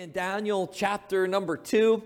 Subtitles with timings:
[0.00, 2.02] in Daniel chapter number two.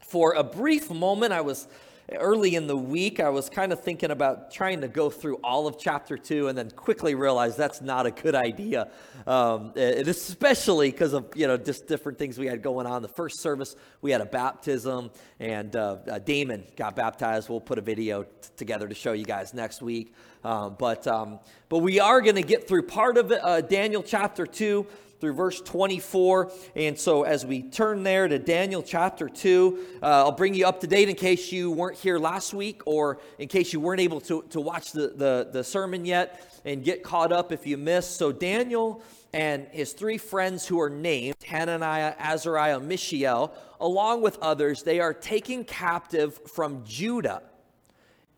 [0.00, 1.66] For a brief moment, I was
[2.12, 5.66] early in the week, I was kind of thinking about trying to go through all
[5.66, 8.90] of chapter two and then quickly realized that's not a good idea.
[9.26, 13.00] Um, and especially because of, you know, just different things we had going on.
[13.00, 17.48] The first service, we had a baptism and uh, uh, Damon got baptized.
[17.48, 18.28] We'll put a video t-
[18.58, 20.12] together to show you guys next week.
[20.44, 21.38] Um, but, um,
[21.70, 24.86] but we are going to get through part of uh, Daniel chapter two
[25.20, 26.52] through verse 24.
[26.76, 30.80] And so, as we turn there to Daniel chapter 2, uh, I'll bring you up
[30.80, 34.20] to date in case you weren't here last week or in case you weren't able
[34.22, 38.16] to, to watch the, the, the sermon yet and get caught up if you missed.
[38.16, 44.82] So, Daniel and his three friends who are named Hananiah, Azariah, Mishael, along with others,
[44.82, 47.42] they are taken captive from Judah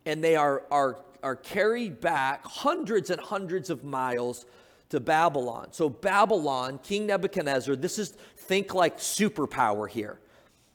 [0.05, 4.45] and they are, are, are carried back hundreds and hundreds of miles
[4.91, 5.69] to Babylon.
[5.71, 10.19] So, Babylon, King Nebuchadnezzar, this is, think like superpower here.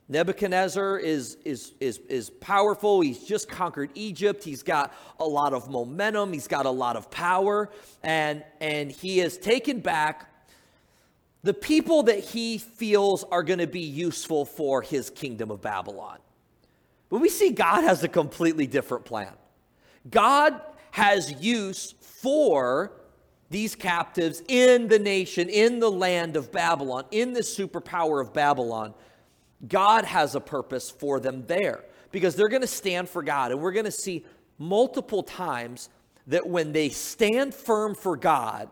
[0.08, 3.00] Nebuchadnezzar is, is, is, is powerful.
[3.00, 4.44] He's just conquered Egypt.
[4.44, 6.32] He's got a lot of momentum.
[6.32, 7.70] He's got a lot of power.
[8.02, 10.32] And, and he has taken back
[11.42, 16.18] the people that he feels are going to be useful for his kingdom of Babylon.
[17.08, 19.32] But we see God has a completely different plan.
[20.08, 20.60] God
[20.92, 22.92] has use for
[23.50, 28.94] these captives in the nation, in the land of Babylon, in the superpower of Babylon,
[29.66, 33.52] God has a purpose for them there because they're going to stand for God.
[33.52, 34.24] And we're going to see
[34.58, 35.88] multiple times
[36.26, 38.68] that when they stand firm for God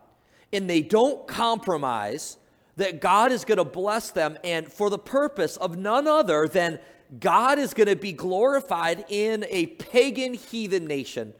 [0.52, 2.36] and they don't compromise,
[2.76, 6.80] that God is going to bless them and for the purpose of none other than
[7.20, 11.32] God is going to be glorified in a pagan heathen nation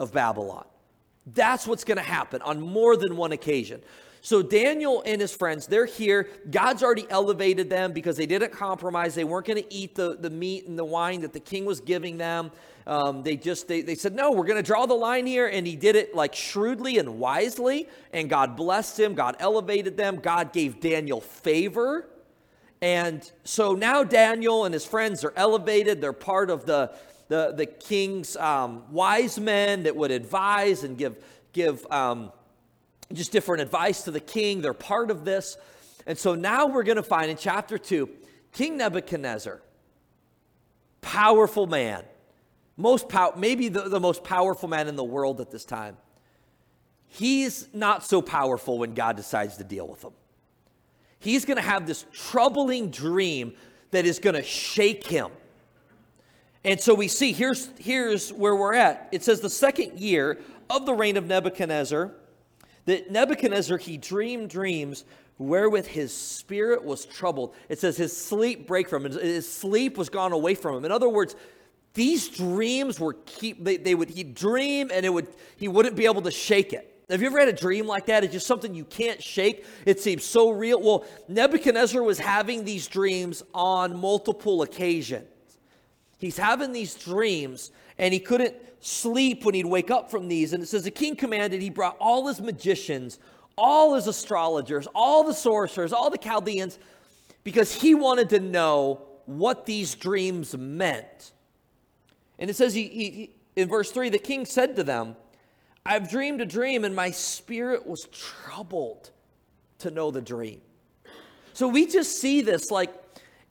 [0.00, 0.64] of Babylon.
[1.26, 3.82] That's what's going to happen on more than one occasion.
[4.24, 6.28] So Daniel and his friends, they're here.
[6.48, 9.16] God's already elevated them because they didn't compromise.
[9.16, 11.80] They weren't going to eat the, the meat and the wine that the king was
[11.80, 12.52] giving them.
[12.86, 15.48] Um, they just they, they said, no, we're going to draw the line here.
[15.48, 17.88] And he did it like shrewdly and wisely.
[18.12, 19.14] And God blessed him.
[19.14, 20.16] God elevated them.
[20.16, 22.08] God gave Daniel favor.
[22.80, 26.00] And so now Daniel and his friends are elevated.
[26.00, 26.92] They're part of the
[27.32, 31.16] the, the king's um, wise men that would advise and give,
[31.54, 32.30] give um,
[33.10, 34.60] just different advice to the king.
[34.60, 35.56] They're part of this.
[36.06, 38.06] And so now we're going to find in chapter 2
[38.52, 39.62] King Nebuchadnezzar,
[41.00, 42.04] powerful man,
[42.76, 45.96] most pow- maybe the, the most powerful man in the world at this time.
[47.08, 50.12] He's not so powerful when God decides to deal with him.
[51.18, 53.54] He's going to have this troubling dream
[53.90, 55.30] that is going to shake him.
[56.64, 59.08] And so we see here's, here's where we're at.
[59.12, 60.40] It says the second year
[60.70, 62.12] of the reign of Nebuchadnezzar,
[62.84, 65.04] that Nebuchadnezzar, he dreamed dreams
[65.38, 67.54] wherewith his spirit was troubled.
[67.68, 69.12] It says his sleep break from him.
[69.12, 70.84] His sleep was gone away from him.
[70.84, 71.34] In other words,
[71.94, 76.06] these dreams were keep they, they would he'd dream and it would he wouldn't be
[76.06, 76.88] able to shake it.
[77.10, 78.24] Have you ever had a dream like that?
[78.24, 79.66] It's just something you can't shake.
[79.84, 80.80] It seems so real.
[80.80, 85.26] Well, Nebuchadnezzar was having these dreams on multiple occasions.
[86.22, 90.52] He's having these dreams and he couldn't sleep when he'd wake up from these.
[90.52, 93.18] And it says the king commanded, he brought all his magicians,
[93.58, 96.78] all his astrologers, all the sorcerers, all the Chaldeans,
[97.42, 101.32] because he wanted to know what these dreams meant.
[102.38, 105.16] And it says he, he, in verse 3 the king said to them,
[105.84, 109.10] I've dreamed a dream, and my spirit was troubled
[109.80, 110.60] to know the dream.
[111.52, 113.01] So we just see this like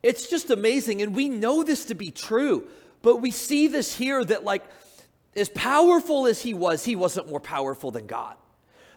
[0.04, 1.02] it's just amazing.
[1.02, 2.68] And we know this to be true.
[3.02, 4.64] But we see this here that, like,
[5.36, 8.36] as powerful as he was, he wasn't more powerful than God.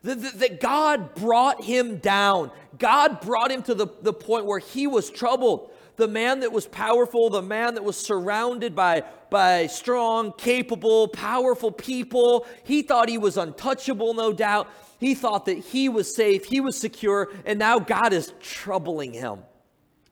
[0.03, 2.50] That, God brought him down.
[2.78, 5.70] God brought him to the, the point where he was troubled.
[5.97, 11.70] The man that was powerful, the man that was surrounded by, by strong, capable, powerful
[11.70, 14.69] people, he thought he was untouchable, no doubt.
[14.99, 19.40] He thought that he was safe, he was secure, and now God is troubling him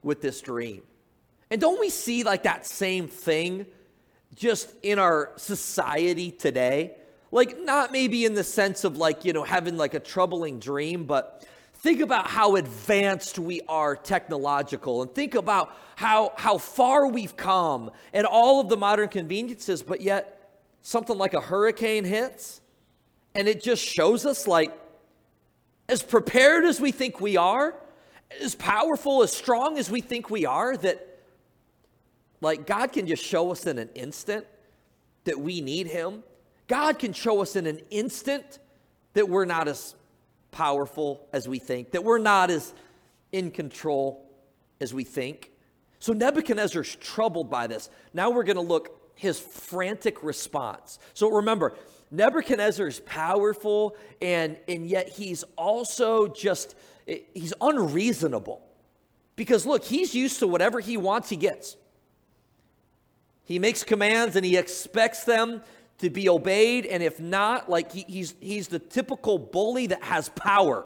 [0.03, 0.83] with this dream.
[1.53, 3.67] And don't we see like that same thing
[4.35, 6.97] just in our society today?
[7.31, 11.05] Like, not maybe in the sense of like, you know, having like a troubling dream,
[11.05, 17.37] but think about how advanced we are technological and think about how, how far we've
[17.37, 22.63] come and all of the modern conveniences, but yet something like a hurricane hits
[23.35, 24.73] and it just shows us like,
[25.87, 27.75] as prepared as we think we are,
[28.41, 31.12] as powerful, as strong as we think we are, that
[32.43, 34.47] like God can just show us in an instant
[35.25, 36.23] that we need Him.
[36.67, 38.59] God can show us in an instant
[39.15, 39.95] that we're not as
[40.51, 42.75] powerful as we think, that we're not as
[43.31, 44.29] in control.
[44.81, 45.53] as we think.
[46.01, 47.89] So Nebuchadnezzar's troubled by this.
[48.13, 50.99] Now we're going to look his frantic response.
[51.15, 51.75] So remember,
[52.11, 56.75] Nebuchadnezzar is powerful and and yet he's also just
[57.07, 58.61] eh, he's unreasonable.
[59.37, 61.77] Because look, he's used to whatever he wants he gets.
[63.45, 65.63] He makes commands and he expects them
[65.99, 70.29] to be obeyed and if not, like he, he's he's the typical bully that has
[70.31, 70.85] power.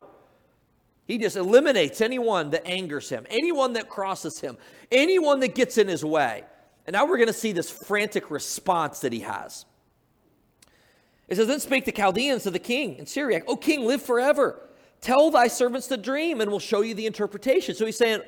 [1.07, 4.59] He just eliminates anyone that angers him, anyone that crosses him,
[4.91, 6.45] anyone that gets in his way.
[6.87, 9.65] And now we're going to see this frantic response that he has.
[11.29, 14.61] It says, Then spake the Chaldeans to the king in Syriac, O king, live forever.
[15.01, 17.75] Tell thy servants the dream, and we'll show you the interpretation.
[17.75, 18.23] So he's saying,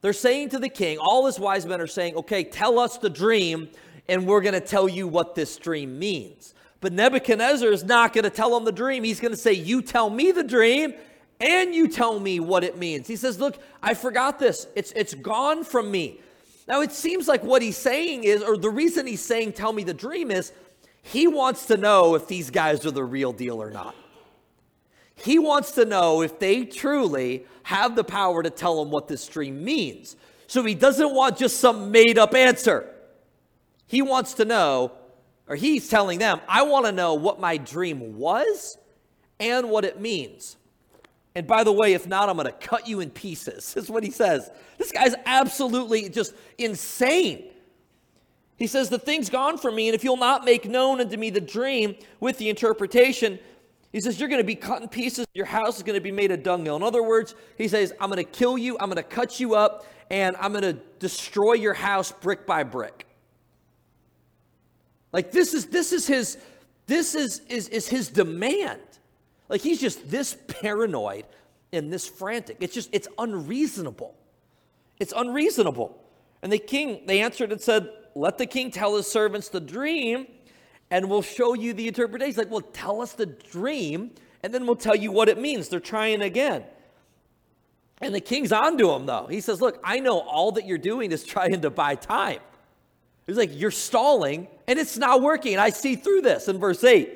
[0.00, 3.10] they're saying to the king, all his wise men are saying, Okay, tell us the
[3.10, 3.68] dream,
[4.08, 6.54] and we're going to tell you what this dream means.
[6.80, 9.02] But Nebuchadnezzar is not going to tell them the dream.
[9.02, 10.94] He's going to say, You tell me the dream,
[11.40, 13.06] and you tell me what it means.
[13.08, 14.66] He says, Look, I forgot this.
[14.76, 16.20] It's, it's gone from me.
[16.68, 19.82] Now, it seems like what he's saying is, or the reason he's saying, Tell me
[19.82, 20.52] the dream is,
[21.02, 23.94] he wants to know if these guys are the real deal or not.
[25.22, 29.26] He wants to know if they truly have the power to tell him what this
[29.26, 30.16] dream means.
[30.46, 32.94] So he doesn't want just some made up answer.
[33.86, 34.92] He wants to know,
[35.46, 38.78] or he's telling them, I want to know what my dream was
[39.40, 40.56] and what it means.
[41.34, 43.74] And by the way, if not, I'm going to cut you in pieces.
[43.76, 44.50] Is what he says.
[44.76, 47.50] This guy's absolutely just insane.
[48.56, 51.30] He says, The thing's gone from me, and if you'll not make known unto me
[51.30, 53.38] the dream with the interpretation,
[53.92, 55.26] he says, You're going to be cut in pieces.
[55.34, 56.76] Your house is going to be made a dunghill.
[56.76, 59.54] In other words, he says, I'm going to kill you, I'm going to cut you
[59.54, 63.06] up, and I'm going to destroy your house brick by brick.
[65.12, 66.38] Like this is this is his
[66.86, 68.80] this is is, is his demand.
[69.48, 71.24] Like he's just this paranoid
[71.72, 72.58] and this frantic.
[72.60, 74.14] It's just it's unreasonable.
[74.98, 75.98] It's unreasonable.
[76.42, 80.26] And the king, they answered and said, let the king tell his servants the dream
[80.90, 82.38] and we'll show you the interpretation.
[82.38, 84.12] Like, well, tell us the dream
[84.42, 85.68] and then we'll tell you what it means.
[85.68, 86.64] They're trying again.
[88.00, 89.26] And the king's onto him, though.
[89.26, 92.40] He says, Look, I know all that you're doing is trying to buy time.
[93.26, 95.58] He's like, You're stalling and it's not working.
[95.58, 97.10] I see through this in verse 8.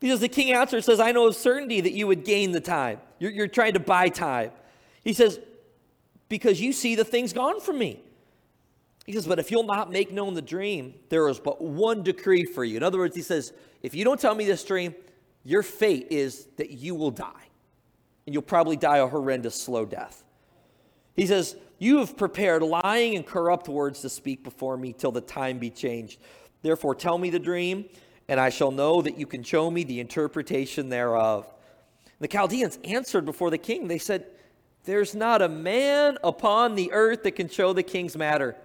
[0.00, 2.60] He says, The king answers, says, I know of certainty that you would gain the
[2.60, 3.00] time.
[3.18, 4.50] You're, you're trying to buy time.
[5.02, 5.38] He says,
[6.28, 8.00] Because you see the things gone from me.
[9.04, 12.44] He says, But if you'll not make known the dream, there is but one decree
[12.44, 12.76] for you.
[12.76, 13.52] In other words, he says,
[13.82, 14.94] If you don't tell me this dream,
[15.44, 17.30] your fate is that you will die.
[18.26, 20.24] And you'll probably die a horrendous, slow death.
[21.14, 25.20] He says, You have prepared lying and corrupt words to speak before me till the
[25.20, 26.18] time be changed.
[26.62, 27.84] Therefore, tell me the dream,
[28.26, 31.46] and I shall know that you can show me the interpretation thereof.
[32.20, 33.86] The Chaldeans answered before the king.
[33.86, 34.24] They said,
[34.84, 38.56] There's not a man upon the earth that can show the king's matter.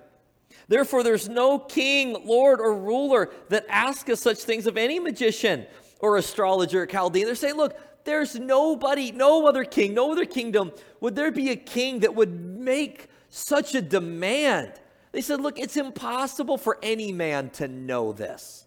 [0.69, 5.65] Therefore, there's no king, lord, or ruler that asks us such things of any magician
[5.99, 7.25] or astrologer or Chaldean.
[7.25, 10.71] They're saying, look, there's nobody, no other king, no other kingdom.
[11.01, 14.73] Would there be a king that would make such a demand?
[15.11, 18.65] They said, look, it's impossible for any man to know this.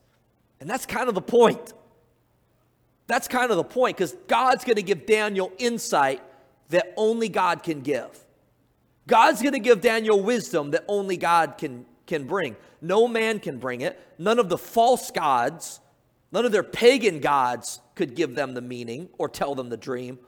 [0.61, 1.73] And that's kind of the point.
[3.07, 6.21] That's kind of the point because God's going to give Daniel insight
[6.71, 8.19] that only God can give.
[9.07, 12.57] God's going to give Daniel wisdom that only God can, can bring.
[12.81, 13.99] No man can bring it.
[14.19, 15.81] None of the false gods,
[16.31, 20.19] none of their pagan gods could give them the meaning or tell them the dream.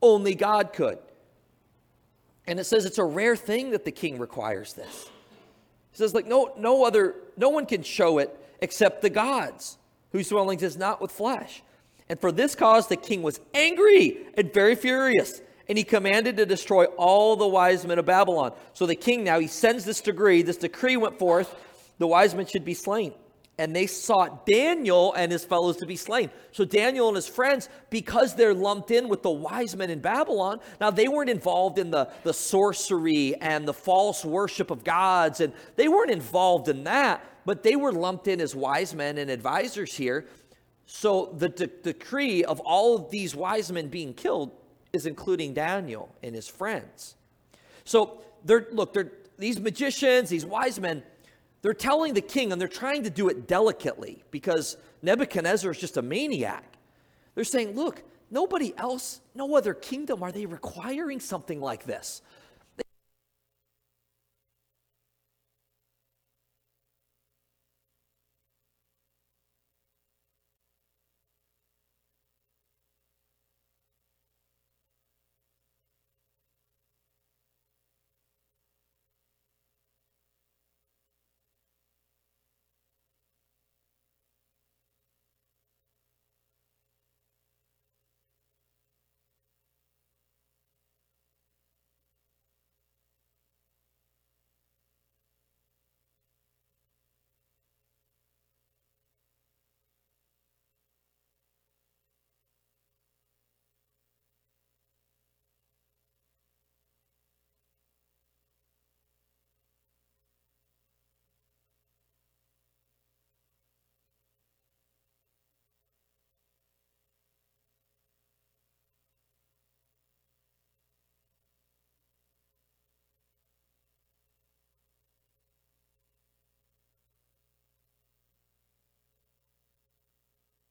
[0.00, 0.98] Only God could.
[2.46, 5.10] And it says it's a rare thing that the king requires this.
[5.92, 9.78] It says, like, no, no other, no one can show it except the gods,
[10.10, 11.62] whose dwellings is not with flesh.
[12.08, 16.46] And for this cause the king was angry and very furious and he commanded to
[16.46, 18.52] destroy all the wise men of Babylon.
[18.72, 20.42] So the king now, he sends this decree.
[20.42, 21.54] This decree went forth,
[21.98, 23.14] the wise men should be slain.
[23.58, 26.30] And they sought Daniel and his fellows to be slain.
[26.52, 30.58] So Daniel and his friends, because they're lumped in with the wise men in Babylon,
[30.80, 35.52] now they weren't involved in the, the sorcery and the false worship of gods, and
[35.76, 39.94] they weren't involved in that, but they were lumped in as wise men and advisors
[39.94, 40.26] here.
[40.86, 44.50] So the de- decree of all of these wise men being killed
[44.92, 47.14] is including Daniel and his friends.
[47.84, 51.02] So they're look, they're these magicians, these wise men,
[51.62, 55.96] they're telling the king and they're trying to do it delicately because Nebuchadnezzar is just
[55.96, 56.76] a maniac.
[57.34, 62.22] They're saying, look, nobody else, no other kingdom are they requiring something like this.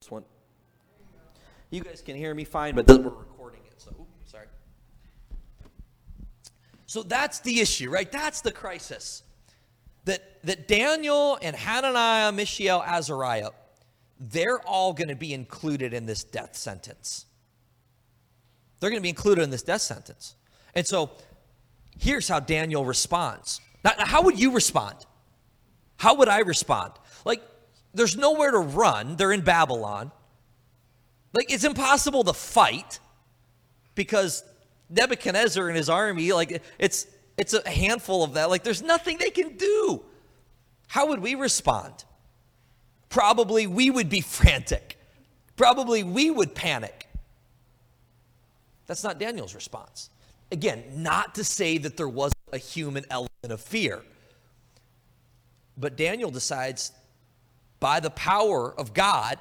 [0.02, 0.24] This one.
[1.70, 4.48] You guys can hear me fine, but we're recording it, so oops, sorry.
[6.88, 8.12] So that's the issue, right?
[8.12, 9.24] That's the crisis.
[10.06, 13.52] That that Daniel and Hananiah, Mishael, Azariah,
[14.20, 17.28] they're all going to be included in this death sentence.
[18.80, 20.36] They're going to be included in this death sentence.
[20.74, 21.12] And so
[22.00, 23.62] here's how Daniel responds.
[23.86, 24.96] Now, how would you respond?
[25.98, 26.94] How would I respond?
[27.24, 27.44] Like,
[27.94, 29.16] there's nowhere to run.
[29.16, 30.12] They're in Babylon.
[31.34, 33.00] Like, it's impossible to fight
[33.96, 34.44] because
[34.90, 37.08] Nebuchadnezzar and his army, like, it's
[37.38, 38.50] it's a handful of that.
[38.50, 40.04] Like, there's nothing they can do.
[40.88, 42.04] How would we respond?
[43.10, 44.98] Probably we would be frantic.
[45.56, 47.08] Probably we would panic.
[48.88, 50.10] That's not Daniel's response.
[50.52, 54.02] Again, not to say that there wasn't a human element of fear.
[55.78, 56.92] But Daniel decides
[57.82, 59.38] by the power of God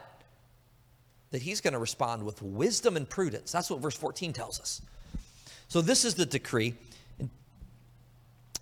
[1.30, 3.52] that he's going to respond with wisdom and prudence.
[3.52, 4.82] That's what verse 14 tells us.
[5.68, 6.74] So this is the decree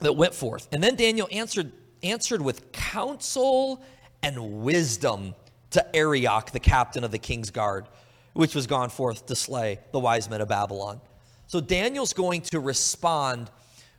[0.01, 0.69] that went forth.
[0.71, 3.83] And then Daniel answered answered with counsel
[4.23, 5.35] and wisdom
[5.71, 7.87] to Arioch, the captain of the king's guard,
[8.33, 11.01] which was gone forth to slay the wise men of Babylon.
[11.47, 13.51] So Daniel's going to respond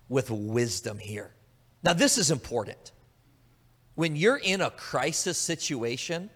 [0.08, 1.32] with wisdom here.
[1.84, 2.92] Now, this is important.
[4.00, 6.30] When you're in a crisis situation,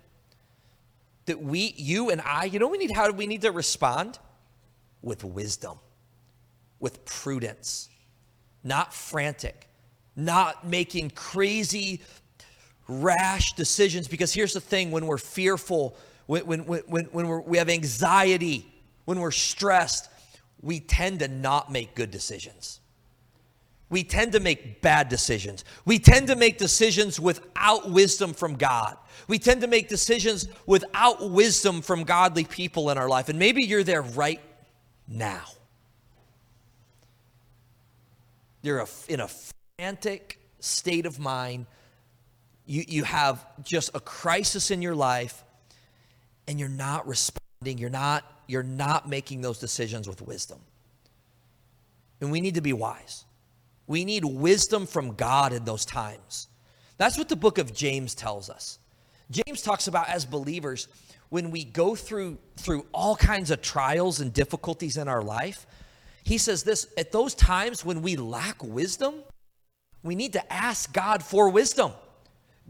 [1.27, 4.19] that we, you and I, you know, we need how do we need to respond?
[5.01, 5.79] With wisdom,
[6.81, 7.87] with prudence,
[8.65, 9.69] not frantic,
[10.13, 12.01] not making crazy,
[12.89, 14.09] rash decisions.
[14.09, 18.65] Because here's the thing when we're fearful, when, when, when, when we're, we have anxiety,
[19.05, 20.09] when we're stressed,
[20.61, 22.81] we tend to not make good decisions.
[23.93, 25.63] We tend to make bad decisions.
[25.85, 28.97] We tend to make decisions without wisdom from God.
[29.27, 33.29] We tend to make decisions without wisdom from godly people in our life.
[33.29, 34.41] And maybe you're there right
[35.07, 35.43] now.
[38.63, 39.29] You're in a
[39.77, 41.67] frantic state of mind.
[42.65, 45.43] You, you have just a crisis in your life
[46.47, 47.77] and you're not responding.
[47.77, 50.61] You're not, you're not making those decisions with wisdom.
[52.21, 53.25] And we need to be wise.
[53.93, 56.47] We need wisdom from God in those times.
[56.97, 58.79] That's what the book of James tells us.
[59.29, 60.87] James talks about as believers,
[61.29, 65.67] when we go through through all kinds of trials and difficulties in our life,
[66.23, 69.13] he says this at those times when we lack wisdom,
[70.01, 71.91] we need to ask God for wisdom.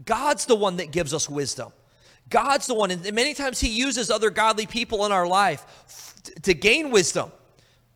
[0.04, 1.72] God's the one that gives us wisdom.
[2.28, 5.64] God's the one, and many times He uses other godly people in our life
[6.42, 7.32] to gain wisdom.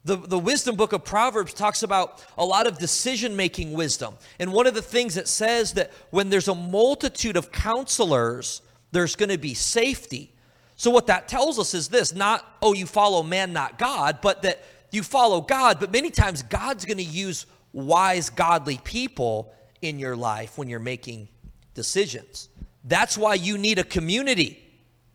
[0.09, 4.15] The, the wisdom book of Proverbs talks about a lot of decision making wisdom.
[4.39, 9.17] And one of the things it says that when there's a multitude of counselors, there's
[9.17, 10.33] going to be safety.
[10.77, 14.41] So, what that tells us is this not, oh, you follow man, not God, but
[14.45, 15.79] that you follow God.
[15.79, 20.81] But many times, God's going to use wise, godly people in your life when you're
[20.81, 21.29] making
[21.75, 22.49] decisions.
[22.83, 24.68] That's why you need a community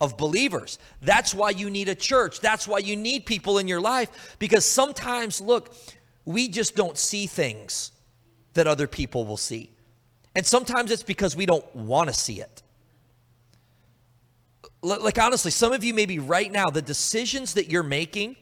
[0.03, 0.79] of believers.
[1.01, 2.39] That's why you need a church.
[2.39, 5.74] That's why you need people in your life because sometimes, look,
[6.25, 7.91] we just don't see things
[8.53, 9.72] that other people will see.
[10.36, 12.62] And sometimes it's because we don't want to see it.
[14.81, 18.36] Like, honestly, some of you, maybe right now, the decisions that you're making,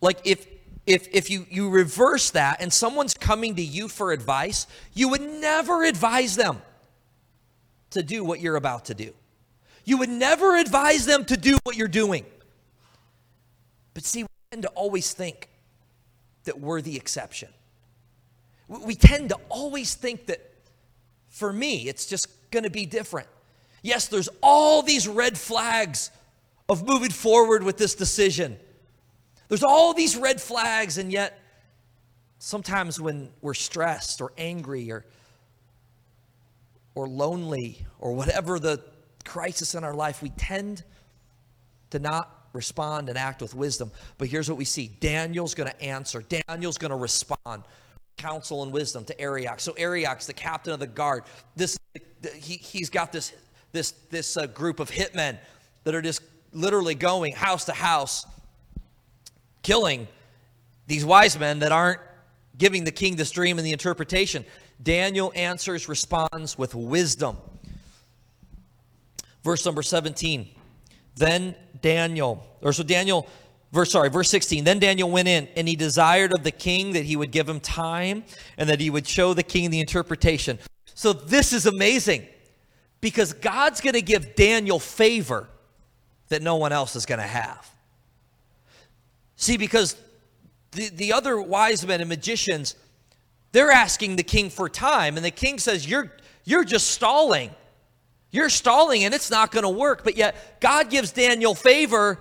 [0.00, 0.46] like if
[0.88, 5.20] if, if you, you reverse that and someone's coming to you for advice, you would
[5.20, 6.62] never advise them
[7.90, 9.12] to do what you're about to do.
[9.88, 12.26] You would never advise them to do what you're doing.
[13.94, 15.48] But see, we tend to always think
[16.44, 17.48] that we're the exception.
[18.68, 20.40] We tend to always think that
[21.30, 23.28] for me, it's just going to be different.
[23.80, 26.10] Yes, there's all these red flags
[26.68, 28.58] of moving forward with this decision.
[29.48, 31.40] There's all these red flags, and yet
[32.38, 35.06] sometimes when we're stressed or angry or,
[36.94, 38.82] or lonely or whatever the
[39.28, 40.82] crisis in our life, we tend
[41.90, 43.90] to not respond and act with wisdom.
[44.16, 47.62] But here's what we see Daniel's going to answer, Daniel's going to respond.
[48.16, 49.60] Counsel and wisdom to Arioch.
[49.60, 51.22] So Arioch's the captain of the guard.
[51.54, 51.78] This
[52.34, 53.32] he, he's got this
[53.70, 55.38] this this uh, group of hitmen
[55.84, 58.26] that are just literally going house to house
[59.62, 60.08] killing
[60.88, 62.00] these wise men that aren't
[62.56, 64.44] giving the king this dream and the interpretation.
[64.82, 67.36] Daniel answers, responds with wisdom.
[69.42, 70.48] Verse number 17.
[71.16, 73.26] Then Daniel, or so Daniel,
[73.72, 74.64] verse sorry, verse 16.
[74.64, 77.60] Then Daniel went in and he desired of the king that he would give him
[77.60, 78.24] time
[78.56, 80.58] and that he would show the king the interpretation.
[80.94, 82.26] So this is amazing
[83.00, 85.48] because God's going to give Daniel favor
[86.28, 87.68] that no one else is going to have.
[89.36, 89.96] See, because
[90.72, 92.74] the, the other wise men and magicians,
[93.52, 96.12] they're asking the king for time, and the king says, You're,
[96.44, 97.50] you're just stalling.
[98.30, 100.04] You're stalling, and it's not going to work.
[100.04, 102.18] But yet, God gives Daniel favor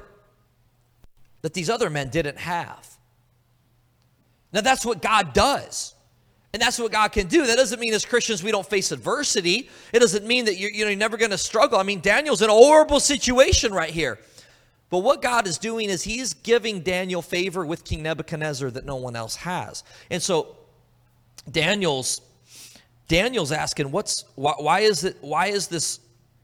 [1.41, 2.87] that these other men didn't have.
[4.53, 5.93] Now, that's what God does.
[6.53, 7.45] And that's what God can do.
[7.45, 9.69] That doesn't mean as Christians we don't face adversity.
[9.93, 11.77] It doesn't mean that you're, you know, you're never going to struggle.
[11.77, 14.17] I mean, Daniel's in a horrible situation right here.
[14.89, 18.95] But what God is doing is he's giving Daniel favor with King Nebuchadnezzar that no
[18.95, 19.83] one else has.
[20.09, 20.55] And so
[21.51, 22.21] Daniel's
[23.07, 25.99] Daniel's asking, what's why, why is it why is this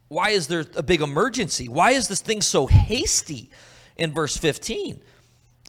[0.08, 1.68] why is there a big emergency?
[1.68, 3.50] Why is this thing so hasty
[3.98, 5.02] in verse 15?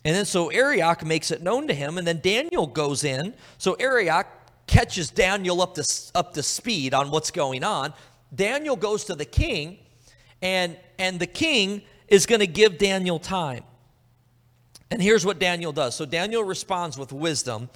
[0.04, 3.34] And then so Arioch makes it known to him, and then Daniel goes in.
[3.56, 4.26] So Arioch
[4.66, 7.94] catches Daniel up to, up to speed on what's going on.
[8.34, 9.78] Daniel goes to the king,
[10.42, 13.64] and, and the king is going to give Daniel time.
[14.90, 15.94] And here's what Daniel does.
[15.94, 17.70] So Daniel responds with wisdom.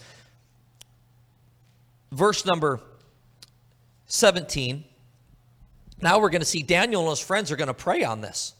[2.12, 2.80] Verse number
[4.08, 4.84] 17.
[6.00, 8.54] Now we're going to see Daniel and his friends are going to pray on this.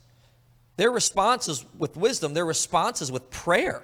[0.77, 3.83] Their response is with wisdom, their response is with prayer.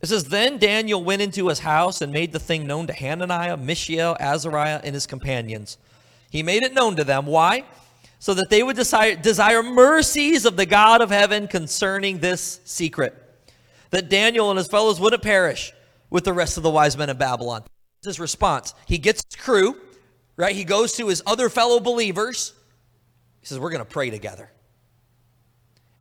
[0.00, 3.56] It says, Then Daniel went into his house and made the thing known to Hananiah,
[3.56, 5.78] Mishael, Azariah, and his companions.
[6.30, 7.26] He made it known to them.
[7.26, 7.64] Why?
[8.18, 13.14] So that they would desire, desire mercies of the God of heaven concerning this secret,
[13.90, 15.72] that Daniel and his fellows wouldn't perish
[16.10, 17.64] with the rest of the wise men of Babylon.
[18.04, 18.74] His response.
[18.86, 19.76] He gets his crew,
[20.42, 20.56] right?
[20.56, 22.52] He goes to his other fellow believers.
[23.40, 24.50] He says, We're going to pray together.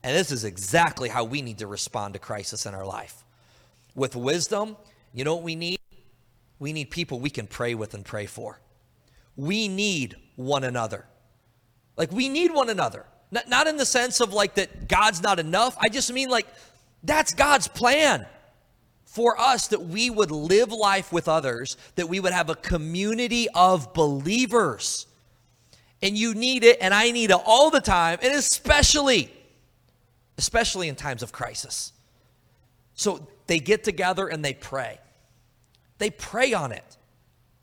[0.01, 3.23] And this is exactly how we need to respond to crisis in our life.
[3.93, 4.77] With wisdom,
[5.13, 5.79] you know what we need?
[6.57, 8.59] We need people we can pray with and pray for.
[9.35, 11.05] We need one another.
[11.95, 13.05] Like, we need one another.
[13.29, 15.77] Not, not in the sense of like that God's not enough.
[15.79, 16.47] I just mean like
[17.03, 18.25] that's God's plan
[19.11, 23.49] for us that we would live life with others, that we would have a community
[23.53, 25.05] of believers.
[26.01, 29.29] And you need it, and I need it all the time, and especially
[30.37, 31.91] especially in times of crisis.
[32.93, 34.97] So they get together and they pray.
[35.97, 36.97] They pray on it.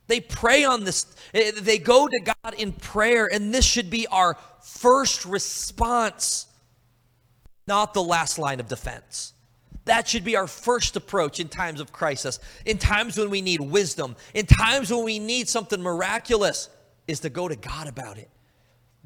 [0.06, 1.06] They pray on this.
[1.32, 6.46] Eh, they go to God in prayer, and this should be our first response,
[7.66, 9.32] not the last line of defense.
[9.88, 13.62] That should be our first approach in times of crisis, in times when we need
[13.62, 16.68] wisdom, in times when we need something miraculous,
[17.06, 18.28] is to go to God about it.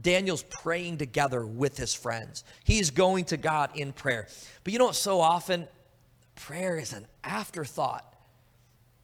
[0.00, 2.42] Daniel's praying together with his friends.
[2.64, 4.26] He's going to God in prayer.
[4.64, 4.96] But you know what?
[4.96, 5.68] So often,
[6.34, 8.16] prayer is an afterthought,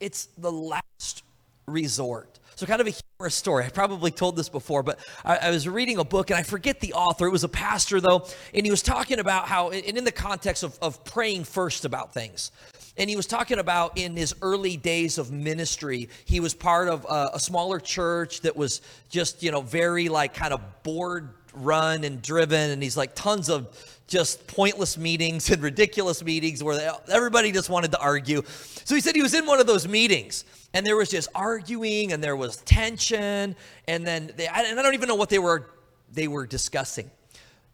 [0.00, 1.22] it's the last
[1.66, 2.40] resort.
[2.56, 3.64] So, kind of a humorous story.
[3.64, 6.78] I probably told this before, but I, I, was reading a book and I forget
[6.78, 7.26] the author.
[7.26, 10.62] It was a pastor, though, and he was talking about how, and in the context
[10.62, 12.52] of, of praying first about things.
[12.96, 17.06] And he was talking about in his early days of ministry, he was part of
[17.10, 22.04] a, a smaller church that was just, you know, very like kind of board run
[22.04, 22.70] and driven.
[22.70, 23.66] And he's like tons of
[24.06, 28.44] just pointless meetings and ridiculous meetings where they, everybody just wanted to argue.
[28.46, 32.12] So he said he was in one of those meetings and there was just arguing
[32.12, 33.56] and there was tension.
[33.86, 35.70] And then they, and I don't even know what they were,
[36.12, 37.10] they were discussing.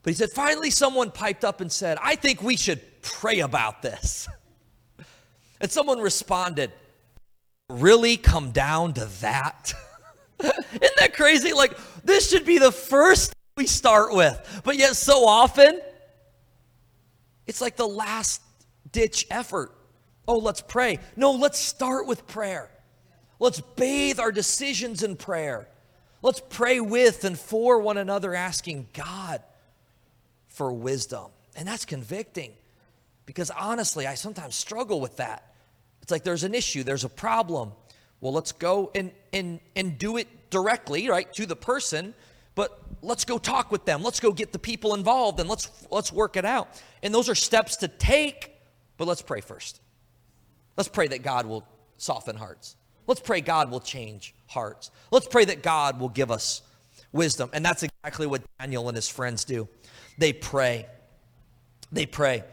[0.02, 3.82] But he said, finally, someone piped up and said, I think we should pray about
[3.82, 4.28] this.
[5.60, 6.72] And someone responded,
[7.70, 9.72] Really come down to that?
[10.40, 11.54] Isn't that crazy?
[11.54, 14.60] Like, this should be the first we start with.
[14.62, 15.80] But yet, so often,
[17.46, 18.42] it's like the last
[18.92, 19.72] ditch effort.
[20.28, 20.98] Oh, let's pray.
[21.16, 22.68] No, let's start with prayer.
[23.38, 25.68] Let's bathe our decisions in prayer.
[26.22, 29.42] Let's pray with and for one another, asking God
[30.48, 31.26] for wisdom.
[31.56, 32.52] And that's convicting
[33.26, 35.54] because honestly, I sometimes struggle with that.
[36.02, 37.72] It's like there's an issue, there's a problem.
[38.20, 42.14] Well, let's go and, and, and do it directly, right, to the person,
[42.54, 44.02] but let's go talk with them.
[44.02, 46.80] Let's go get the people involved and let's, let's work it out.
[47.02, 48.52] And those are steps to take,
[48.96, 49.80] but let's pray first.
[50.76, 51.66] Let's pray that God will
[51.96, 52.76] soften hearts.
[53.06, 54.90] Let's pray God will change hearts.
[55.10, 56.62] Let's pray that God will give us
[57.12, 57.50] wisdom.
[57.52, 59.68] And that's exactly what Daniel and his friends do.
[60.18, 60.86] They pray.
[61.92, 62.44] They pray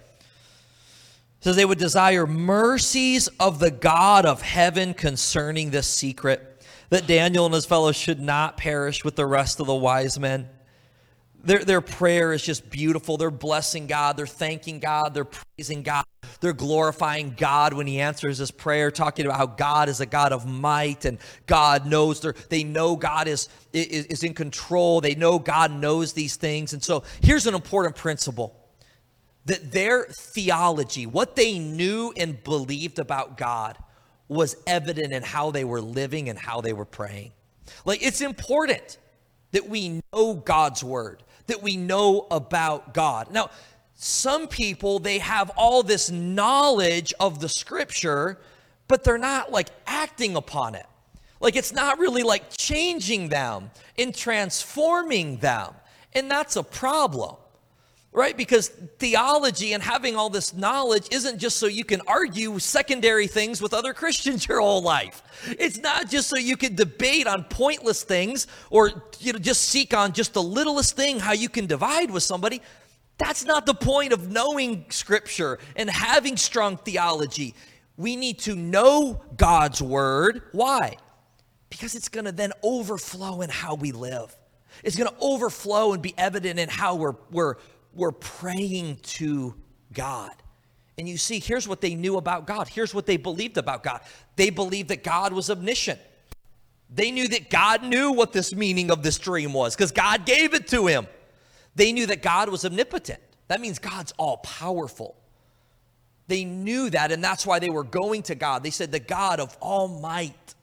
[1.41, 7.45] says they would desire mercies of the God of heaven concerning this secret, that Daniel
[7.45, 10.47] and his fellows should not perish with the rest of the wise men.
[11.43, 13.17] Their, their prayer is just beautiful.
[13.17, 16.05] They're blessing God, they're thanking God, they're praising God,
[16.39, 20.33] they're glorifying God when He answers this prayer, talking about how God is a God
[20.33, 25.39] of might and God knows, they know God is, is, is in control, they know
[25.39, 26.73] God knows these things.
[26.73, 28.55] And so here's an important principle
[29.45, 33.77] that their theology, what they knew and believed about God,
[34.27, 37.31] was evident in how they were living and how they were praying.
[37.85, 38.97] Like, it's important
[39.51, 43.31] that we know God's word, that we know about God.
[43.31, 43.49] Now,
[43.95, 48.39] some people, they have all this knowledge of the scripture,
[48.87, 50.85] but they're not like acting upon it.
[51.39, 55.73] Like, it's not really like changing them and transforming them.
[56.13, 57.35] And that's a problem
[58.13, 58.35] right?
[58.35, 58.67] Because
[58.99, 63.73] theology and having all this knowledge isn't just so you can argue secondary things with
[63.73, 65.23] other Christians your whole life.
[65.57, 69.93] It's not just so you can debate on pointless things or you know just seek
[69.93, 72.61] on just the littlest thing how you can divide with somebody.
[73.17, 77.53] That's not the point of knowing scripture and having strong theology.
[77.95, 80.41] We need to know God's word.
[80.53, 80.97] Why?
[81.69, 84.35] Because it's going to then overflow in how we live.
[84.83, 87.55] It's going to overflow and be evident in how we're, we're
[87.93, 89.55] were praying to
[89.93, 90.31] God.
[90.97, 92.67] And you see, here's what they knew about God.
[92.67, 94.01] Here's what they believed about God.
[94.35, 95.99] They believed that God was omniscient.
[96.93, 100.53] They knew that God knew what this meaning of this dream was because God gave
[100.53, 101.07] it to him.
[101.75, 103.19] They knew that God was omnipotent.
[103.47, 105.15] That means God's all powerful.
[106.27, 108.63] They knew that, and that's why they were going to God.
[108.63, 110.55] They said, The God of all might.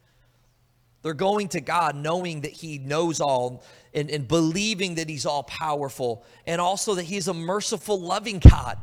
[1.08, 5.42] They're going to God knowing that He knows all and, and believing that He's all
[5.42, 8.76] powerful and also that He's a merciful, loving God.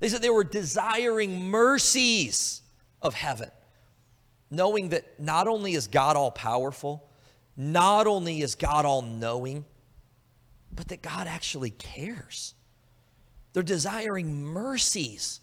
[0.00, 2.62] They said they were desiring mercies
[3.02, 3.50] of heaven,
[4.50, 7.10] knowing that not only is God all powerful,
[7.58, 9.66] not only is God all knowing,
[10.74, 12.54] but that God actually cares.
[13.52, 15.40] They're desiring mercies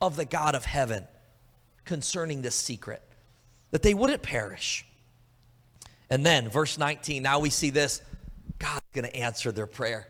[0.00, 1.08] of the God of heaven
[1.84, 3.02] concerning this secret,
[3.72, 4.86] that they wouldn't perish.
[6.12, 8.02] And then, verse 19, now we see this
[8.58, 10.06] God's going to answer their prayer.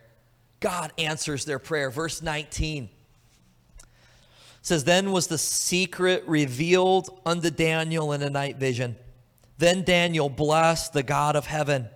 [0.59, 1.91] God answers their prayer.
[1.91, 2.89] Verse 19
[4.63, 8.97] says, Then was the secret revealed unto Daniel in a night vision.
[9.59, 11.89] Then Daniel blessed the God of heaven.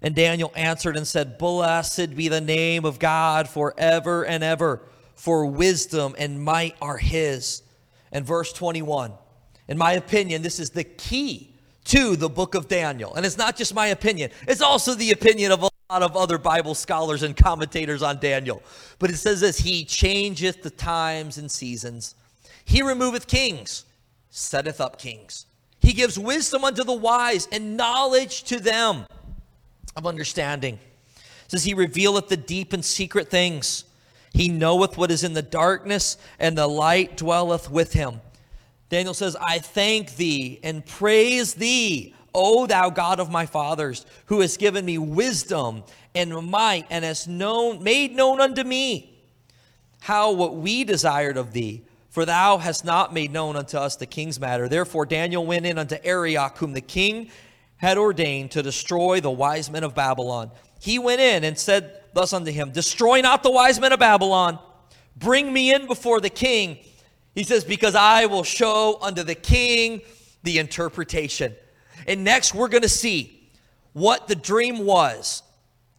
[0.00, 4.80] And Daniel answered and said, Blessed be the name of God forever and ever,
[5.16, 7.64] for wisdom and might are his.
[8.12, 9.10] And verse 21,
[9.66, 11.49] in my opinion, this is the key
[11.84, 13.14] to the book of Daniel.
[13.14, 16.38] And it's not just my opinion, it's also the opinion of a lot of other
[16.38, 18.62] Bible scholars and commentators on Daniel.
[18.98, 22.14] But it says this He changeth the times and seasons,
[22.64, 23.84] He removeth kings,
[24.30, 25.46] setteth up kings.
[25.80, 29.06] He gives wisdom unto the wise and knowledge to them
[29.96, 30.74] of understanding.
[31.16, 33.84] It says, He revealeth the deep and secret things.
[34.32, 38.20] He knoweth what is in the darkness, and the light dwelleth with him.
[38.90, 44.40] Daniel says, I thank thee and praise thee, O thou God of my fathers, who
[44.40, 49.16] hast given me wisdom and might and hast known, made known unto me
[50.00, 51.82] how what we desired of thee.
[52.10, 54.68] For thou hast not made known unto us the king's matter.
[54.68, 57.30] Therefore Daniel went in unto Arioch, whom the king
[57.76, 60.50] had ordained to destroy the wise men of Babylon.
[60.80, 64.58] He went in and said thus unto him, Destroy not the wise men of Babylon.
[65.16, 66.78] Bring me in before the king
[67.34, 70.02] he says, Because I will show unto the king
[70.42, 71.54] the interpretation.
[72.06, 73.50] And next, we're going to see
[73.92, 75.42] what the dream was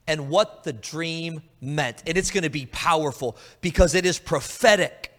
[0.07, 2.03] and what the dream meant.
[2.05, 5.11] And it's going to be powerful because it is prophetic.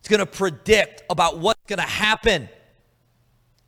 [0.00, 2.48] It's going to predict about what's going to happen,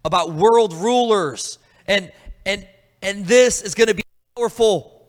[0.05, 1.59] about world rulers.
[1.87, 2.13] And,
[2.45, 2.67] and,
[3.01, 4.05] and this is going to be
[4.37, 5.07] powerful.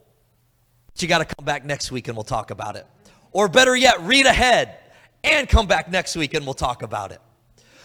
[0.87, 2.87] But you got to come back next week and we'll talk about it.
[3.31, 4.77] Or better yet, read ahead
[5.23, 7.19] and come back next week and we'll talk about it.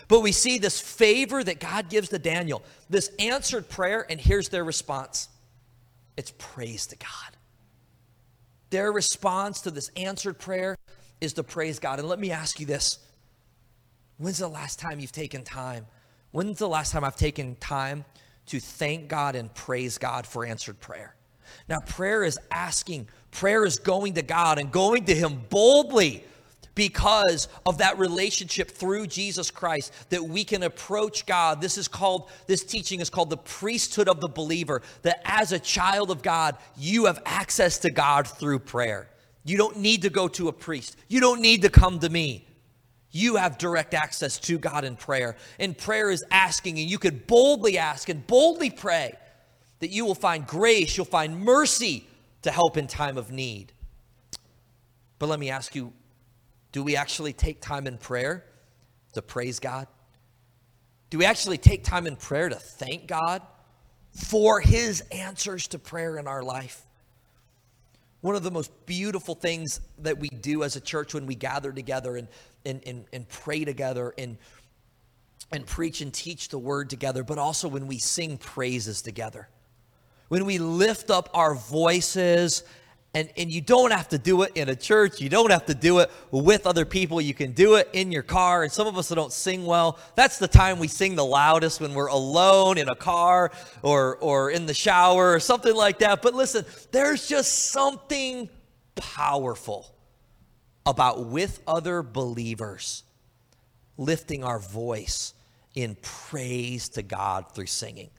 [0.09, 4.49] But we see this favor that God gives to Daniel, this answered prayer, and here's
[4.49, 5.29] their response
[6.17, 7.37] it's praise to God.
[8.71, 10.77] Their response to this answered prayer
[11.21, 12.01] is to praise God.
[12.01, 12.99] And let me ask you this
[14.17, 15.87] when's the last time you've taken time?
[16.33, 18.05] When's the last time I've taken time
[18.47, 21.15] to thank God and praise God for answered prayer?
[21.69, 26.25] Now, prayer is asking, prayer is going to God and going to Him boldly
[26.79, 31.61] because of that relationship through Jesus Christ that we can approach God.
[31.61, 35.59] This is called, this teaching is called the priesthood of the believer, that as a
[35.59, 39.09] child of God, you have access to God through prayer.
[39.45, 42.47] You don't need to go to a priest, you don't need to come to me.
[43.11, 45.35] You have direct access to God in prayer.
[45.59, 49.15] And prayer is asking, and you could boldly ask and boldly pray
[49.81, 52.07] that you will find grace, you'll find mercy
[52.43, 53.73] to help in time of need.
[55.19, 55.93] But let me ask you
[56.73, 58.45] do we actually take time in prayer
[59.15, 59.87] to praise God?
[61.11, 63.43] Do we actually take time in prayer to thank God
[64.13, 66.83] for his answers to prayer in our life?
[68.21, 71.73] One of the most beautiful things that we do as a church when we gather
[71.73, 72.29] together and,
[72.67, 74.37] and, and, and pray together and,
[75.53, 79.49] and preach and teach the word together, but also when we sing praises together.
[80.29, 82.65] When we lift up our voices
[83.15, 85.21] and, and you don't have to do it in a church.
[85.21, 87.21] You don't have to do it with other people.
[87.21, 88.63] You can do it in your car.
[88.63, 91.81] And some of us that don't sing well, that's the time we sing the loudest
[91.81, 93.51] when we're alone in a car
[93.83, 96.21] or, or in the shower or something like that.
[96.21, 98.51] But listen, there's just something
[98.95, 99.95] powerful
[100.85, 103.05] about with other believers
[103.97, 105.33] lifting our voice
[105.75, 108.11] in praise to God through singing.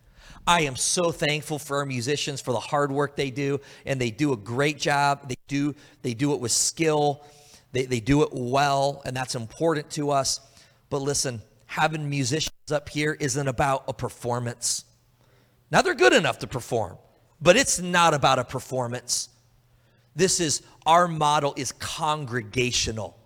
[0.49, 4.09] I am so thankful for our musicians for the hard work they do, and they
[4.09, 5.29] do a great job.
[5.29, 7.23] They do they do it with skill.
[7.71, 10.39] They, they do it well, and that's important to us.
[10.89, 14.85] But listen, having musicians up here isn't about a performance.
[15.69, 16.97] Now they're good enough to perform,
[17.39, 19.29] but it's not about a performance.
[20.15, 23.18] This is our model is congregational.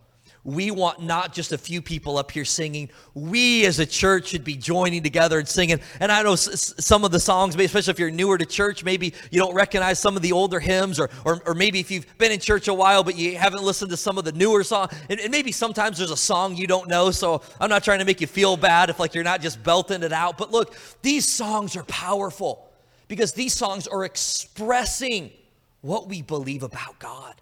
[0.46, 2.90] We want not just a few people up here singing.
[3.14, 5.80] We as a church should be joining together and singing.
[6.02, 9.40] And I know some of the songs, especially if you're newer to church, maybe you
[9.40, 12.40] don't recognize some of the older hymns, or, or, or maybe if you've been in
[12.40, 14.92] church a while but you haven't listened to some of the newer songs.
[15.10, 17.12] And, and maybe sometimes there's a song you don't know.
[17.12, 20.04] So I'm not trying to make you feel bad if like you're not just belting
[20.04, 20.38] it out.
[20.38, 22.70] But look, these songs are powerful
[23.08, 25.32] because these songs are expressing
[25.80, 27.36] what we believe about God.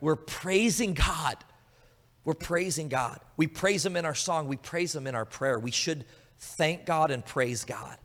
[0.00, 1.36] We're praising God.
[2.24, 3.20] We're praising God.
[3.36, 5.58] We praise Him in our song, we praise Him in our prayer.
[5.58, 6.04] We should
[6.38, 7.96] thank God and praise God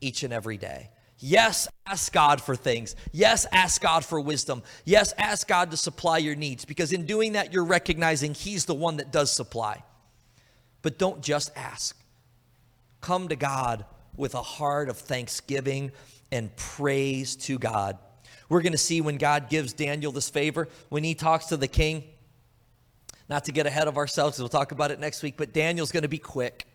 [0.00, 0.90] each and every day.
[1.18, 2.94] Yes, ask God for things.
[3.10, 4.62] Yes, ask God for wisdom.
[4.84, 8.74] Yes, ask God to supply your needs because in doing that, you're recognizing He's the
[8.74, 9.82] one that does supply.
[10.82, 11.98] But don't just ask.
[13.00, 15.92] Come to God with a heart of thanksgiving
[16.30, 17.98] and praise to God.
[18.48, 21.68] We're going to see when God gives Daniel this favor, when he talks to the
[21.68, 22.04] king,
[23.28, 26.02] not to get ahead of ourselves, we'll talk about it next week, but Daniel's going
[26.02, 26.66] to be quick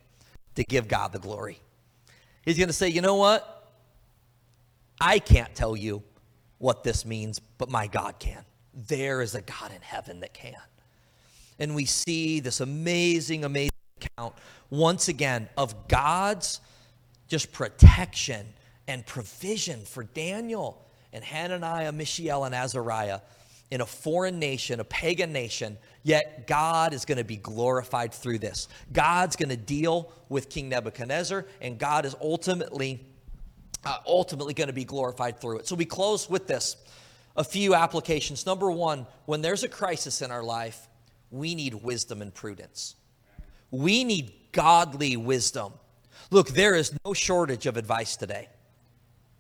[0.56, 1.60] to give God the glory.
[2.44, 3.70] He's going to say, you know what?
[5.00, 6.04] I can't tell you
[6.58, 8.44] what this means, but my God can.
[8.74, 10.56] There is a God in heaven that can.
[11.60, 14.36] And we see this amazing, amazing account
[14.70, 16.60] once again of God's
[17.28, 18.46] just protection
[18.88, 23.22] and provision for Daniel and Hananiah, Mishael, and Azariah
[23.72, 28.40] in a foreign nation, a pagan nation, yet God is going to be glorified through
[28.40, 28.68] this.
[28.92, 33.06] God's going to deal with King Nebuchadnezzar, and God is ultimately,
[33.86, 35.68] uh, ultimately going to be glorified through it.
[35.68, 36.76] So we close with this
[37.38, 38.46] a few applications.
[38.46, 40.90] Number one, when there's a crisis in our life,
[41.32, 42.96] we need wisdom and prudence.
[43.72, 45.72] We need godly wisdom.
[46.30, 48.50] Look, there is no shortage of advice today,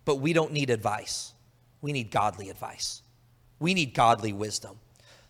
[0.06, 1.34] but we don't need advice.
[1.82, 3.02] We need godly advice.
[3.62, 4.78] We need godly wisdom.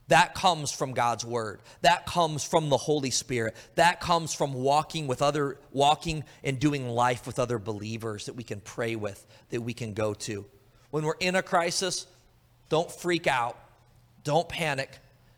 [0.08, 1.62] That comes from God's word.
[1.82, 3.56] That comes from the Holy Spirit.
[3.76, 8.44] That comes from walking with other, walking and doing life with other believers that we
[8.44, 10.46] can pray with, that we can go to.
[10.90, 12.08] When we're in a crisis,
[12.70, 13.58] don't freak out.
[14.24, 14.98] Don't panic.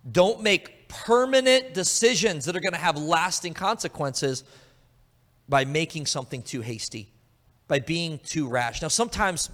[0.09, 4.43] Don't make permanent decisions that are going to have lasting consequences
[5.49, 7.09] by making something too hasty,
[7.67, 8.81] by being too rash.
[8.81, 9.49] Now, sometimes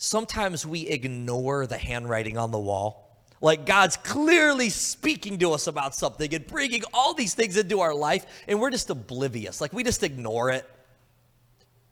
[0.00, 3.06] sometimes we ignore the handwriting on the wall.
[3.42, 7.94] Like God's clearly speaking to us about something and bringing all these things into our
[7.94, 9.60] life, and we're just oblivious.
[9.60, 10.68] Like we just ignore it.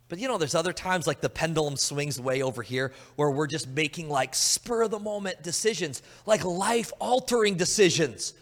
[0.08, 3.46] But you know, there's other times like the pendulum swings way over here where we're
[3.46, 8.32] just making like spur of the moment decisions, like life altering decisions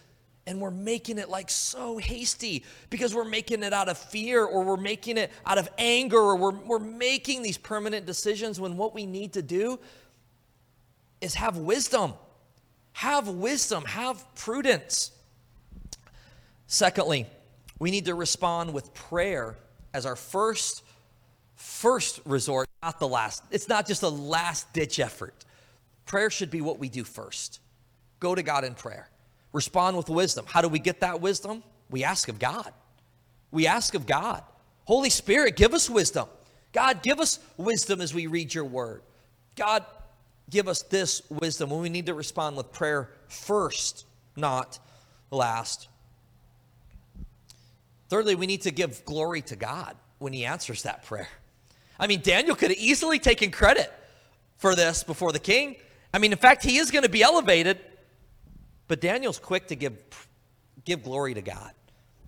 [0.46, 4.64] and we're making it like so hasty because we're making it out of fear or
[4.64, 8.94] we're making it out of anger or we're, we're making these permanent decisions when what
[8.94, 9.78] we need to do
[11.20, 12.14] is have wisdom.
[12.92, 15.10] Have wisdom, have prudence.
[16.66, 17.26] Secondly,
[17.78, 19.56] we need to respond with prayer
[19.92, 20.82] as our first
[21.56, 23.42] first resort, not the last.
[23.50, 25.34] It's not just a last ditch effort.
[26.04, 27.60] Prayer should be what we do first.
[28.20, 29.08] Go to God in prayer
[29.56, 30.44] respond with wisdom.
[30.46, 31.64] How do we get that wisdom?
[31.90, 32.72] We ask of God.
[33.50, 34.42] We ask of God.
[34.84, 36.28] Holy Spirit, give us wisdom.
[36.72, 39.02] God, give us wisdom as we read your word.
[39.56, 39.84] God,
[40.50, 44.04] give us this wisdom when we need to respond with prayer first,
[44.36, 44.78] not
[45.30, 45.88] last.
[48.08, 51.28] Thirdly, we need to give glory to God when he answers that prayer.
[51.98, 53.90] I mean, Daniel could have easily taken credit
[54.58, 55.76] for this before the king.
[56.12, 57.80] I mean, in fact, he is going to be elevated
[58.88, 60.02] but Daniel's quick to give,
[60.84, 61.72] give glory to God.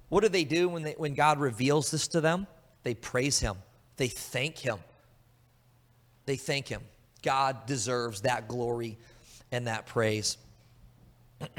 [0.09, 2.47] What do they do when, they, when God reveals this to them?
[2.83, 3.57] They praise Him,
[3.97, 4.79] they thank Him.
[6.27, 6.83] They thank Him.
[7.23, 8.99] God deserves that glory
[9.51, 10.37] and that praise.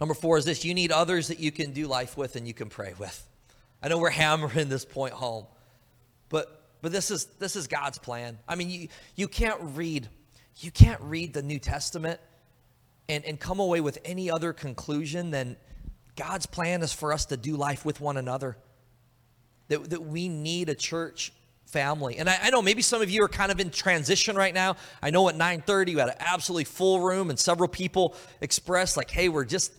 [0.00, 2.52] Number four is this you need others that you can do life with and you
[2.52, 3.26] can pray with.
[3.82, 5.46] I know we're hammering this point home,
[6.28, 8.38] but but this is this is God's plan.
[8.46, 10.08] I mean, you you can't read
[10.58, 12.20] you can't read the New Testament
[13.08, 15.56] and, and come away with any other conclusion than
[16.16, 18.56] God's plan is for us to do life with one another.
[19.68, 21.32] That, that we need a church
[21.66, 22.18] family.
[22.18, 24.76] And I, I, know maybe some of you are kind of in transition right now.
[25.02, 29.10] I know at 9:30 we had an absolutely full room, and several people expressed like,
[29.10, 29.72] "Hey, we're just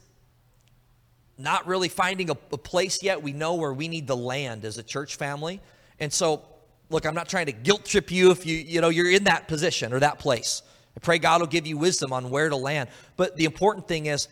[1.37, 3.21] not really finding a, a place yet.
[3.21, 5.61] We know where we need to land as a church family."
[5.99, 6.41] And so,
[6.89, 9.47] look, I'm not trying to guilt trip you if you you know you're in that
[9.47, 10.63] position or that place.
[10.95, 12.89] I pray God will give you wisdom on where to land.
[13.17, 14.27] But the important thing is,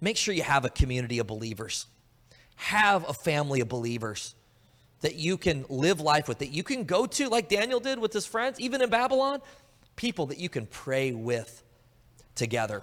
[0.00, 1.86] make sure you have a community of believers.
[2.56, 4.34] Have a family of believers
[5.00, 8.12] that you can live life with, that you can go to, like Daniel did with
[8.12, 9.40] his friends, even in Babylon,
[9.96, 11.62] people that you can pray with
[12.34, 12.82] together.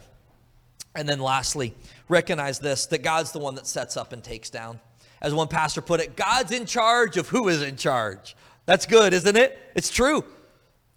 [0.95, 1.75] And then lastly,
[2.09, 4.79] recognize this that God's the one that sets up and takes down.
[5.21, 8.35] As one pastor put it, God's in charge of who is in charge.
[8.65, 9.57] That's good, isn't it?
[9.75, 10.25] It's true.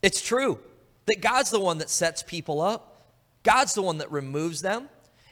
[0.00, 0.58] It's true
[1.06, 3.06] that God's the one that sets people up,
[3.42, 4.88] God's the one that removes them.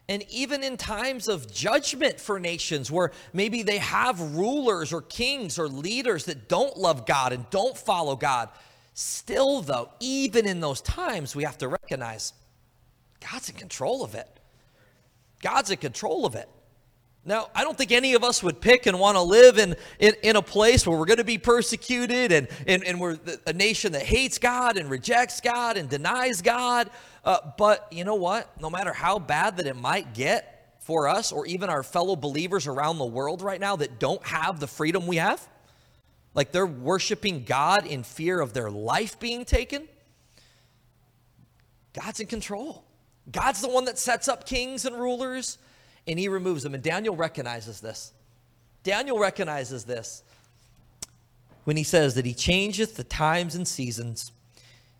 [0.09, 5.57] And even in times of judgment for nations where maybe they have rulers or kings
[5.57, 8.49] or leaders that don't love God and don't follow God,
[8.93, 12.33] still, though, even in those times, we have to recognize
[13.21, 14.29] God's in control of it.
[15.43, 16.49] God's in control of it.
[17.25, 20.15] Now, I don't think any of us would pick and want to live in, in,
[20.23, 23.93] in a place where we're going to be persecuted and, and, and we're a nation
[23.93, 26.89] that hates God and rejects God and denies God.
[27.23, 28.59] Uh, but you know what?
[28.59, 32.67] No matter how bad that it might get for us or even our fellow believers
[32.67, 35.47] around the world right now that don't have the freedom we have,
[36.33, 39.87] like they're worshiping God in fear of their life being taken,
[41.93, 42.85] God's in control.
[43.31, 45.59] God's the one that sets up kings and rulers
[46.07, 46.75] and he removes them.
[46.75, 48.13] And Daniel recognizes this.
[48.83, 50.23] Daniel recognizes this
[51.65, 54.33] when he says that he changeth the times and seasons.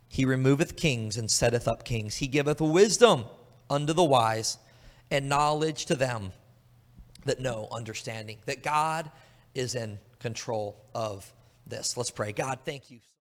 [0.09, 2.17] He removeth kings and setteth up kings.
[2.17, 3.25] He giveth wisdom
[3.69, 4.59] unto the wise
[5.11, 6.33] and knowledge to them
[7.25, 8.39] that know understanding.
[8.47, 9.11] That God
[9.55, 11.33] is in control of
[11.67, 11.97] this.
[11.97, 12.33] Let's pray.
[12.33, 13.01] God, thank you.